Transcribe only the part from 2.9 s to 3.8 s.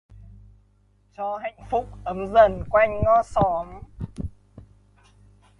ngõ xóm